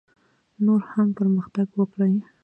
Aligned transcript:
نور 0.65 0.81
هم 0.91 1.07
پرمختګ 1.19 1.67
وکړي. 1.75 2.15